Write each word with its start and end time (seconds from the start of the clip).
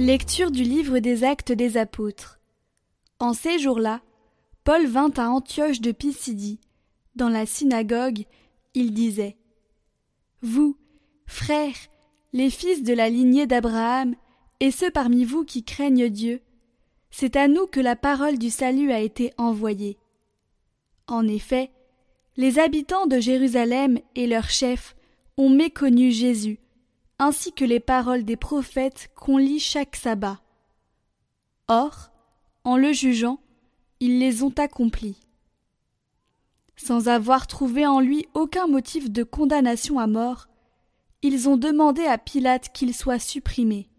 Lecture 0.00 0.50
du 0.50 0.62
livre 0.62 0.98
des 0.98 1.24
Actes 1.24 1.52
des 1.52 1.76
Apôtres. 1.76 2.40
En 3.18 3.34
ces 3.34 3.58
jours-là, 3.58 4.00
Paul 4.64 4.86
vint 4.86 5.12
à 5.18 5.28
Antioche 5.28 5.82
de 5.82 5.92
Pisidie. 5.92 6.58
Dans 7.16 7.28
la 7.28 7.44
synagogue, 7.44 8.24
il 8.72 8.94
disait 8.94 9.36
Vous, 10.40 10.78
frères, 11.26 11.76
les 12.32 12.48
fils 12.48 12.82
de 12.82 12.94
la 12.94 13.10
lignée 13.10 13.46
d'Abraham, 13.46 14.14
et 14.60 14.70
ceux 14.70 14.90
parmi 14.90 15.26
vous 15.26 15.44
qui 15.44 15.64
craignent 15.64 16.08
Dieu, 16.08 16.40
c'est 17.10 17.36
à 17.36 17.46
nous 17.46 17.66
que 17.66 17.80
la 17.80 17.94
parole 17.94 18.38
du 18.38 18.48
salut 18.48 18.92
a 18.92 19.00
été 19.00 19.34
envoyée. 19.36 19.98
En 21.08 21.28
effet, 21.28 21.72
les 22.38 22.58
habitants 22.58 23.06
de 23.06 23.20
Jérusalem 23.20 23.98
et 24.14 24.26
leurs 24.26 24.48
chefs 24.48 24.96
ont 25.36 25.50
méconnu 25.50 26.10
Jésus, 26.10 26.58
ainsi 27.20 27.52
que 27.52 27.66
les 27.66 27.80
paroles 27.80 28.24
des 28.24 28.38
prophètes 28.38 29.10
qu'on 29.14 29.36
lit 29.36 29.60
chaque 29.60 29.94
sabbat. 29.94 30.40
Or, 31.68 32.10
en 32.64 32.78
le 32.78 32.94
jugeant, 32.94 33.40
ils 34.00 34.18
les 34.18 34.42
ont 34.42 34.54
accomplis. 34.56 35.20
Sans 36.76 37.08
avoir 37.08 37.46
trouvé 37.46 37.86
en 37.86 38.00
lui 38.00 38.26
aucun 38.32 38.66
motif 38.66 39.10
de 39.10 39.22
condamnation 39.22 39.98
à 39.98 40.06
mort, 40.06 40.48
ils 41.20 41.46
ont 41.46 41.58
demandé 41.58 42.06
à 42.06 42.16
Pilate 42.16 42.72
qu'il 42.72 42.94
soit 42.94 43.18
supprimé. 43.18 43.90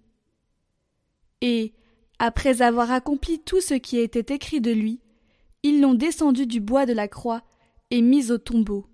Et, 1.42 1.74
après 2.18 2.64
avoir 2.64 2.92
accompli 2.92 3.38
tout 3.40 3.62
ce 3.62 3.76
qui 3.76 4.00
était 4.00 4.34
écrit 4.34 4.62
de 4.62 4.72
lui, 4.72 5.00
ils 5.62 5.80
l'ont 5.80 5.94
descendu 5.94 6.48
du 6.48 6.60
bois 6.60 6.88
de 6.88 6.94
la 6.94 7.08
croix 7.08 7.44
et 7.92 8.02
mis 8.02 8.32
au 8.32 8.40
tombeau. 8.40 8.88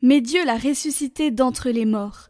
Mais 0.00 0.20
Dieu 0.20 0.44
l'a 0.44 0.56
ressuscité 0.56 1.32
d'entre 1.32 1.70
les 1.70 1.86
morts. 1.86 2.29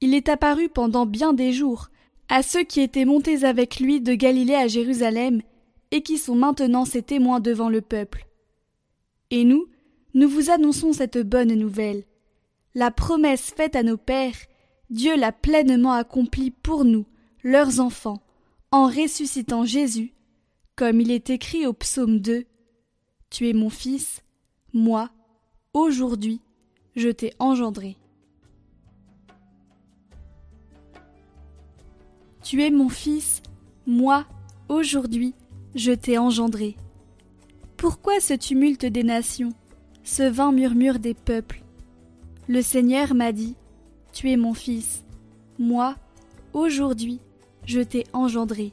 Il 0.00 0.14
est 0.14 0.28
apparu 0.28 0.68
pendant 0.68 1.06
bien 1.06 1.32
des 1.32 1.52
jours 1.52 1.88
à 2.28 2.42
ceux 2.42 2.62
qui 2.62 2.80
étaient 2.80 3.04
montés 3.04 3.44
avec 3.44 3.80
lui 3.80 4.00
de 4.00 4.14
Galilée 4.14 4.54
à 4.54 4.68
Jérusalem 4.68 5.42
et 5.90 6.02
qui 6.02 6.18
sont 6.18 6.34
maintenant 6.34 6.84
ses 6.84 7.02
témoins 7.02 7.40
devant 7.40 7.68
le 7.68 7.80
peuple. 7.80 8.26
Et 9.30 9.44
nous, 9.44 9.66
nous 10.14 10.28
vous 10.28 10.50
annonçons 10.50 10.92
cette 10.92 11.18
bonne 11.18 11.54
nouvelle. 11.54 12.04
La 12.74 12.90
promesse 12.90 13.50
faite 13.50 13.76
à 13.76 13.82
nos 13.82 13.96
pères, 13.96 14.36
Dieu 14.90 15.16
l'a 15.16 15.32
pleinement 15.32 15.92
accomplie 15.92 16.50
pour 16.50 16.84
nous, 16.84 17.06
leurs 17.42 17.80
enfants, 17.80 18.22
en 18.70 18.86
ressuscitant 18.86 19.64
Jésus, 19.64 20.12
comme 20.76 21.00
il 21.00 21.10
est 21.10 21.30
écrit 21.30 21.66
au 21.66 21.72
psaume 21.72 22.20
2 22.20 22.44
Tu 23.30 23.48
es 23.48 23.52
mon 23.52 23.70
fils, 23.70 24.22
moi, 24.72 25.10
aujourd'hui, 25.72 26.40
je 26.94 27.08
t'ai 27.08 27.32
engendré. 27.38 27.96
Tu 32.48 32.62
es 32.62 32.70
mon 32.70 32.88
fils, 32.88 33.42
moi, 33.86 34.24
aujourd'hui, 34.70 35.34
je 35.74 35.92
t'ai 35.92 36.16
engendré. 36.16 36.76
Pourquoi 37.76 38.20
ce 38.20 38.32
tumulte 38.32 38.86
des 38.86 39.02
nations, 39.02 39.52
ce 40.02 40.22
vain 40.22 40.50
murmure 40.50 40.98
des 40.98 41.12
peuples? 41.12 41.62
Le 42.48 42.62
Seigneur 42.62 43.14
m'a 43.14 43.32
dit, 43.32 43.54
Tu 44.14 44.30
es 44.30 44.38
mon 44.38 44.54
fils, 44.54 45.04
moi, 45.58 45.96
aujourd'hui, 46.54 47.20
je 47.66 47.80
t'ai 47.80 48.04
engendré. 48.14 48.72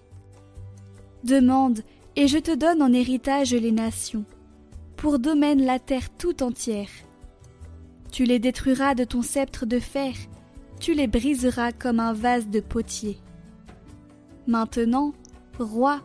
Demande, 1.26 1.82
et 2.16 2.30
je 2.30 2.38
te 2.38 2.56
donne 2.56 2.82
en 2.82 2.94
héritage 2.94 3.54
les 3.54 3.74
nations, 3.74 4.24
pour 4.96 5.20
domaine 5.20 5.66
la 5.66 5.80
terre 5.80 6.10
tout 6.18 6.44
entière. 6.44 6.92
Tu 8.10 8.24
les 8.24 8.40
détruiras 8.40 8.96
de 8.96 9.04
ton 9.04 9.22
sceptre 9.22 9.66
de 9.66 9.80
fer, 9.80 10.14
tu 10.80 10.94
les 10.94 11.08
briseras 11.08 11.74
comme 11.74 12.00
un 12.00 12.14
vase 12.14 12.48
de 12.48 12.62
potier. 12.62 13.20
Maintenant, 14.48 15.14
roi, 15.58 16.02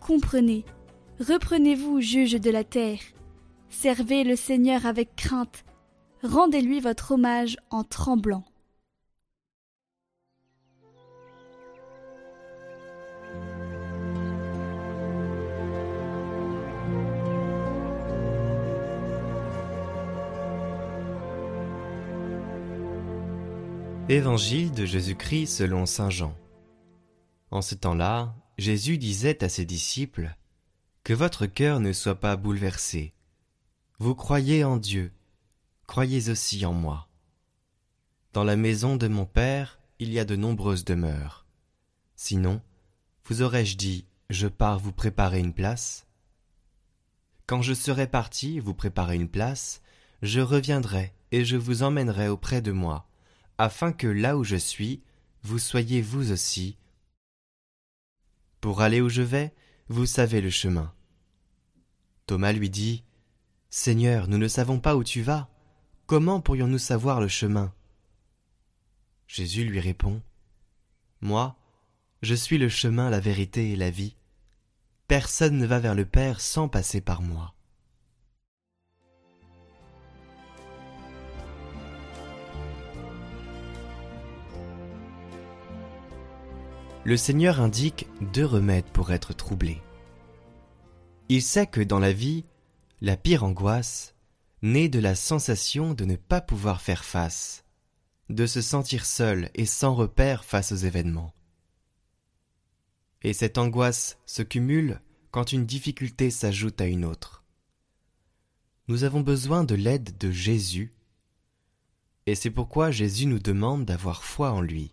comprenez, 0.00 0.64
reprenez-vous, 1.18 2.00
juge 2.00 2.34
de 2.40 2.50
la 2.50 2.62
terre, 2.62 3.00
servez 3.68 4.22
le 4.22 4.36
Seigneur 4.36 4.86
avec 4.86 5.16
crainte, 5.16 5.64
rendez-lui 6.22 6.78
votre 6.78 7.12
hommage 7.12 7.56
en 7.70 7.82
tremblant. 7.82 8.44
Évangile 24.08 24.72
de 24.72 24.84
Jésus-Christ 24.84 25.46
selon 25.46 25.86
Saint 25.86 26.10
Jean. 26.10 26.34
En 27.50 27.62
ce 27.62 27.74
temps-là, 27.74 28.34
Jésus 28.58 28.98
disait 28.98 29.42
à 29.42 29.48
ses 29.48 29.64
disciples 29.64 30.36
Que 31.04 31.12
votre 31.12 31.46
cœur 31.46 31.80
ne 31.80 31.92
soit 31.92 32.20
pas 32.20 32.36
bouleversé. 32.36 33.12
Vous 33.98 34.14
croyez 34.14 34.64
en 34.64 34.76
Dieu, 34.76 35.12
croyez 35.86 36.30
aussi 36.30 36.64
en 36.64 36.72
moi. 36.72 37.08
Dans 38.32 38.44
la 38.44 38.56
maison 38.56 38.96
de 38.96 39.08
mon 39.08 39.26
Père, 39.26 39.80
il 39.98 40.12
y 40.12 40.18
a 40.18 40.24
de 40.24 40.36
nombreuses 40.36 40.84
demeures. 40.84 41.44
Sinon, 42.16 42.62
vous 43.24 43.42
aurais-je 43.42 43.76
dit 43.76 44.06
Je 44.30 44.46
pars 44.46 44.78
vous 44.78 44.92
préparer 44.92 45.40
une 45.40 45.52
place 45.52 46.06
Quand 47.46 47.62
je 47.62 47.74
serai 47.74 48.06
parti 48.06 48.60
vous 48.60 48.74
préparer 48.74 49.16
une 49.16 49.28
place, 49.28 49.82
je 50.22 50.40
reviendrai 50.40 51.12
et 51.32 51.44
je 51.44 51.56
vous 51.56 51.82
emmènerai 51.82 52.28
auprès 52.28 52.62
de 52.62 52.72
moi 52.72 53.06
afin 53.60 53.92
que 53.92 54.06
là 54.06 54.38
où 54.38 54.44
je 54.44 54.56
suis, 54.56 55.02
vous 55.42 55.58
soyez 55.58 56.00
vous 56.00 56.32
aussi. 56.32 56.78
Pour 58.60 58.82
aller 58.82 59.00
où 59.00 59.08
je 59.08 59.22
vais, 59.22 59.54
vous 59.88 60.06
savez 60.06 60.40
le 60.40 60.50
chemin. 60.50 60.92
Thomas 62.26 62.52
lui 62.52 62.70
dit, 62.70 63.04
Seigneur, 63.70 64.28
nous 64.28 64.38
ne 64.38 64.48
savons 64.48 64.78
pas 64.80 64.96
où 64.96 65.04
tu 65.04 65.22
vas, 65.22 65.48
comment 66.06 66.40
pourrions-nous 66.40 66.78
savoir 66.78 67.20
le 67.20 67.28
chemin? 67.28 67.72
Jésus 69.26 69.64
lui 69.64 69.80
répond, 69.80 70.22
Moi, 71.20 71.56
je 72.22 72.34
suis 72.34 72.58
le 72.58 72.68
chemin, 72.68 73.10
la 73.10 73.20
vérité 73.20 73.70
et 73.70 73.76
la 73.76 73.90
vie. 73.90 74.16
Personne 75.08 75.56
ne 75.56 75.66
va 75.66 75.78
vers 75.78 75.94
le 75.94 76.04
Père 76.04 76.40
sans 76.40 76.68
passer 76.68 77.00
par 77.00 77.22
moi. 77.22 77.54
Le 87.04 87.16
Seigneur 87.16 87.60
indique 87.60 88.08
deux 88.32 88.44
remèdes 88.44 88.90
pour 88.92 89.10
être 89.10 89.32
troublé. 89.32 89.80
Il 91.28 91.42
sait 91.42 91.66
que 91.66 91.80
dans 91.80 91.98
la 91.98 92.12
vie, 92.12 92.44
la 93.00 93.16
pire 93.16 93.44
angoisse 93.44 94.14
naît 94.62 94.90
de 94.90 94.98
la 94.98 95.14
sensation 95.14 95.94
de 95.94 96.04
ne 96.04 96.16
pas 96.16 96.42
pouvoir 96.42 96.82
faire 96.82 97.04
face, 97.04 97.64
de 98.28 98.46
se 98.46 98.60
sentir 98.60 99.06
seul 99.06 99.50
et 99.54 99.64
sans 99.64 99.94
repère 99.94 100.44
face 100.44 100.72
aux 100.72 100.76
événements. 100.76 101.32
Et 103.22 103.32
cette 103.32 103.56
angoisse 103.56 104.18
se 104.26 104.42
cumule 104.42 105.00
quand 105.30 105.52
une 105.52 105.64
difficulté 105.64 106.30
s'ajoute 106.30 106.80
à 106.80 106.86
une 106.86 107.06
autre. 107.06 107.44
Nous 108.88 109.04
avons 109.04 109.20
besoin 109.20 109.64
de 109.64 109.74
l'aide 109.74 110.18
de 110.18 110.30
Jésus, 110.30 110.92
et 112.26 112.34
c'est 112.34 112.50
pourquoi 112.50 112.90
Jésus 112.90 113.26
nous 113.26 113.38
demande 113.38 113.86
d'avoir 113.86 114.22
foi 114.22 114.50
en 114.50 114.60
lui 114.60 114.92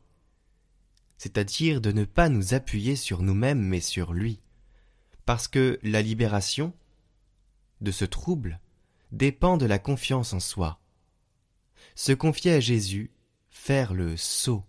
c'est-à-dire 1.18 1.82
de 1.82 1.92
ne 1.92 2.06
pas 2.06 2.30
nous 2.30 2.54
appuyer 2.54 2.96
sur 2.96 3.22
nous-mêmes 3.22 3.62
mais 3.62 3.82
sur 3.82 4.14
lui, 4.14 4.40
parce 5.26 5.48
que 5.48 5.80
la 5.84 6.02
libération 6.02 6.74
de 7.82 7.92
ce 7.92 8.06
trouble 8.06 8.60
dépend 9.12 9.58
de 9.58 9.66
la 9.66 9.80
confiance 9.80 10.34
en 10.34 10.40
soi. 10.40 10.80
Se 11.96 12.12
confier 12.12 12.54
à 12.54 12.60
Jésus, 12.60 13.12
faire 13.50 13.94
le 13.94 14.18
saut. 14.18 14.64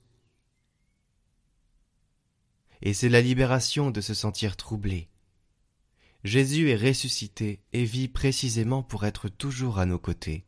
Et 2.80 2.94
c'est 2.94 3.08
la 3.08 3.20
libération 3.20 3.90
de 3.90 4.00
se 4.00 4.14
sentir 4.14 4.56
troublé. 4.56 5.08
Jésus 6.24 6.70
est 6.70 6.76
ressuscité 6.76 7.60
et 7.72 7.84
vit 7.84 8.08
précisément 8.08 8.82
pour 8.82 9.04
être 9.04 9.28
toujours 9.28 9.78
à 9.78 9.86
nos 9.86 9.98
côtés. 9.98 10.44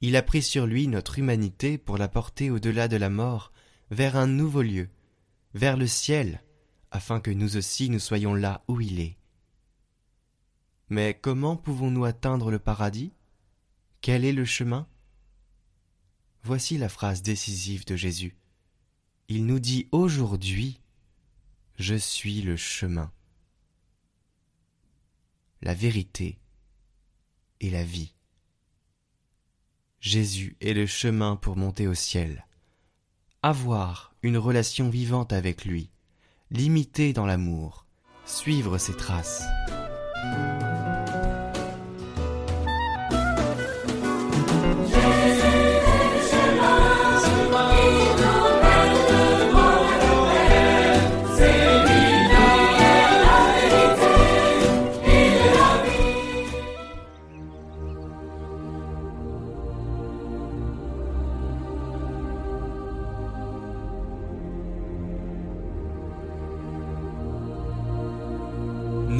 Il 0.00 0.16
a 0.16 0.22
pris 0.22 0.42
sur 0.42 0.66
lui 0.66 0.88
notre 0.88 1.18
humanité 1.18 1.78
pour 1.78 1.98
la 1.98 2.08
porter 2.08 2.50
au-delà 2.50 2.88
de 2.88 2.96
la 2.96 3.10
mort 3.10 3.52
vers 3.90 4.16
un 4.16 4.26
nouveau 4.26 4.62
lieu, 4.62 4.88
vers 5.54 5.76
le 5.76 5.86
ciel, 5.86 6.42
afin 6.90 7.20
que 7.20 7.30
nous 7.30 7.56
aussi 7.56 7.90
nous 7.90 7.98
soyons 7.98 8.34
là 8.34 8.64
où 8.68 8.80
il 8.80 9.00
est. 9.00 9.16
Mais 10.88 11.18
comment 11.20 11.56
pouvons-nous 11.56 12.04
atteindre 12.04 12.50
le 12.50 12.58
paradis? 12.58 13.12
Quel 14.00 14.24
est 14.24 14.32
le 14.32 14.44
chemin? 14.44 14.86
Voici 16.42 16.78
la 16.78 16.88
phrase 16.88 17.22
décisive 17.22 17.84
de 17.86 17.96
Jésus. 17.96 18.36
Il 19.28 19.46
nous 19.46 19.58
dit 19.58 19.88
aujourd'hui 19.90 20.80
Je 21.76 21.96
suis 21.96 22.40
le 22.42 22.56
chemin, 22.56 23.12
la 25.60 25.74
vérité 25.74 26.38
et 27.60 27.70
la 27.70 27.82
vie. 27.82 28.14
Jésus 29.98 30.56
est 30.60 30.74
le 30.74 30.86
chemin 30.86 31.34
pour 31.34 31.56
monter 31.56 31.88
au 31.88 31.94
ciel 31.94 32.46
avoir 33.42 34.14
une 34.22 34.38
relation 34.38 34.88
vivante 34.88 35.32
avec 35.32 35.64
lui, 35.64 35.90
l'imiter 36.50 37.12
dans 37.12 37.26
l'amour, 37.26 37.86
suivre 38.24 38.78
ses 38.78 38.96
traces. 38.96 39.44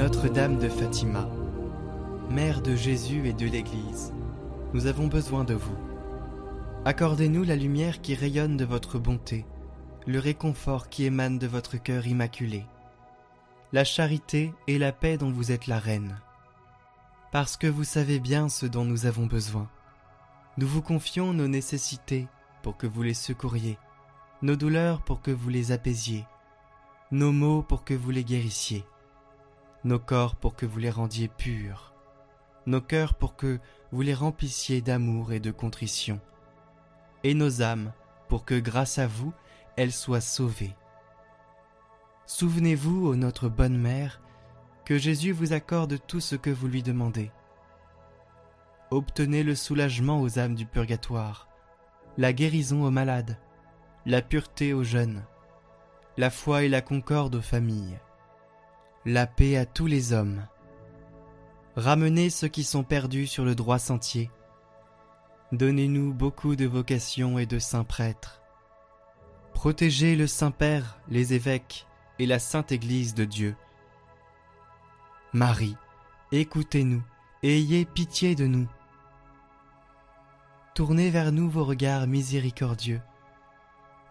Notre-Dame 0.06 0.61
de 0.61 0.69
Fatima, 0.69 1.29
Mère 2.31 2.62
de 2.62 2.76
Jésus 2.76 3.26
et 3.26 3.32
de 3.32 3.44
l'Église, 3.44 4.12
nous 4.73 4.87
avons 4.87 5.08
besoin 5.08 5.43
de 5.43 5.55
vous. 5.55 5.76
Accordez-nous 6.85 7.43
la 7.43 7.56
lumière 7.56 8.00
qui 8.00 8.14
rayonne 8.14 8.56
de 8.56 8.64
votre 8.64 9.00
bonté, 9.00 9.44
le 10.06 10.20
réconfort 10.20 10.91
qui 10.91 11.06
émane 11.06 11.41
de 11.41 11.49
votre 11.49 11.76
cœur 11.76 12.06
immaculé, 12.06 12.64
la 13.73 13.82
charité 13.82 14.55
et 14.69 14.79
la 14.79 14.93
paix 14.93 15.19
dont 15.19 15.32
vous 15.32 15.50
êtes 15.50 15.67
la 15.67 15.81
reine. 15.81 16.20
Parce 17.32 17.56
que 17.56 17.67
vous 17.67 17.82
savez 17.82 18.20
bien 18.20 18.49
ce 18.49 18.67
dont 18.67 18.85
nous 18.85 19.06
avons 19.06 19.26
besoin, 19.26 19.69
nous 20.56 20.69
vous 20.69 20.82
confions 20.82 21.32
nos 21.32 21.49
nécessités 21.49 22.29
pour 22.62 22.76
que 22.76 22.87
vous 22.87 23.02
les 23.02 23.12
secouriez, 23.12 23.76
nos 24.41 24.55
douleurs 24.55 25.02
pour 25.02 25.20
que 25.20 25.32
vous 25.32 25.49
les 25.49 25.73
apaisiez, 25.73 26.25
nos 27.11 27.32
maux 27.32 27.62
pour 27.62 27.82
que 27.82 27.94
vous 27.94 28.12
les 28.12 28.23
guérissiez 28.23 28.85
nos 29.87 30.00
corps 30.00 30.35
pour 30.35 30.56
que 30.56 30.67
vous 30.67 30.81
les 30.81 30.91
rendiez 30.91 31.29
purs, 31.29 31.94
nos 32.67 32.81
cœurs 32.81 33.15
pour 33.15 33.37
que 33.37 33.61
vous 33.93 34.03
les 34.03 34.15
remplissiez 34.15 34.81
d'amour 34.81 35.33
et 35.33 35.38
de 35.38 35.53
contrition, 35.53 36.21
et 37.23 37.35
nos 37.35 37.62
âmes 37.62 37.93
pour 38.29 38.44
que 38.44 38.59
grâce 38.59 38.99
à 38.99 39.06
vous 39.06 39.33
elles 39.77 39.93
soient 39.93 40.21
sauvées. 40.21 40.75
Souvenez-vous, 42.27 43.06
ô 43.06 43.15
notre 43.15 43.49
bonne 43.49 43.79
mère, 43.79 44.21
que 44.85 44.99
Jésus 44.99 45.31
vous 45.31 45.53
accorde 45.53 45.99
tout 46.09 46.21
ce 46.21 46.35
que 46.35 46.50
vous 46.50 46.67
lui 46.67 46.83
demandez. 46.83 47.31
Obtenez 48.91 49.44
le 49.44 49.55
soulagement 49.55 50.21
aux 50.21 50.41
âmes 50.41 50.56
du 50.56 50.67
purgatoire, 50.67 51.49
la 52.19 52.33
guérison 52.33 52.85
aux 52.85 52.91
malades, 52.91 53.38
la 54.05 54.21
pureté 54.21 54.73
aux 54.73 54.85
jeunes, 54.85 55.25
la 56.17 56.31
foi 56.31 56.65
et 56.65 56.69
la 56.69 56.81
concorde 56.81 57.37
aux 57.37 57.43
familles 57.43 58.00
la 59.08 59.29
paix 59.29 59.56
à 59.56 59.64
tous 59.64 59.87
les 59.87 60.12
hommes. 60.12 60.44
Ramenez 61.76 62.29
ceux 62.29 62.49
qui 62.49 62.64
sont 62.64 62.82
perdus 62.82 63.29
sur 63.29 63.44
le 63.44 63.55
droit 63.55 63.79
sentier. 63.79 64.32
Donnez-nous 65.53 66.12
beaucoup 66.12 66.56
de 66.56 66.67
vocations 66.67 67.38
et 67.38 67.47
de 67.47 67.61
saints 67.61 67.85
prêtres. 67.85 68.43
Protégez 69.55 70.17
le 70.17 70.26
Saint-Père, 70.26 70.99
les 71.08 71.35
évêques 71.35 71.87
et 72.19 72.26
la 72.26 72.41
Sainte 72.41 72.73
Église 72.73 73.14
de 73.14 73.25
Dieu. 73.25 73.55
Marie, 75.32 75.76
écoutez-nous 76.32 77.05
ayez 77.44 77.85
pitié 77.85 78.35
de 78.35 78.49
nous. 78.49 78.67
Tournez 80.75 81.11
vers 81.11 81.31
nous 81.31 81.49
vos 81.49 81.64
regards 81.64 82.09
miséricordieux. 82.09 83.00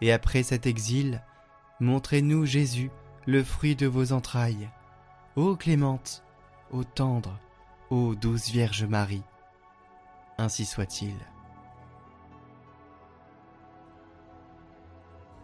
Et 0.00 0.10
après 0.10 0.42
cet 0.42 0.64
exil, 0.66 1.22
montrez-nous 1.80 2.46
Jésus, 2.46 2.90
le 3.26 3.44
fruit 3.44 3.76
de 3.76 3.86
vos 3.86 4.12
entrailles. 4.12 4.70
Ô 5.36 5.54
clémente, 5.54 6.22
ô 6.70 6.82
tendre, 6.82 7.38
ô 7.90 8.14
douce 8.14 8.48
Vierge 8.48 8.84
Marie, 8.84 9.22
ainsi 10.38 10.64
soit-il. 10.64 11.14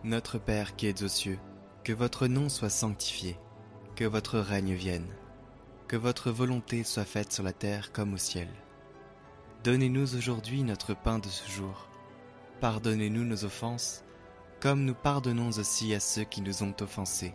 Notre 0.02 0.38
Père 0.38 0.76
qui 0.76 0.86
êtes 0.86 1.02
aux 1.02 1.08
cieux, 1.08 1.38
que 1.84 1.92
votre 1.92 2.26
nom 2.26 2.48
soit 2.48 2.70
sanctifié, 2.70 3.38
que 3.94 4.06
votre 4.06 4.38
règne 4.38 4.72
vienne, 4.72 5.12
que 5.88 5.96
votre 5.96 6.30
volonté 6.30 6.84
soit 6.84 7.04
faite 7.04 7.30
sur 7.30 7.42
la 7.42 7.52
terre 7.52 7.92
comme 7.92 8.14
au 8.14 8.18
ciel. 8.18 8.48
Donnez-nous 9.62 10.16
aujourd'hui 10.16 10.62
notre 10.62 10.94
pain 10.94 11.18
de 11.18 11.28
ce 11.28 11.46
jour. 11.50 11.90
Pardonnez-nous 12.62 13.24
nos 13.24 13.44
offenses, 13.44 14.04
comme 14.58 14.86
nous 14.86 14.94
pardonnons 14.94 15.50
aussi 15.50 15.94
à 15.94 16.00
ceux 16.00 16.24
qui 16.24 16.40
nous 16.40 16.62
ont 16.62 16.74
offensés 16.80 17.34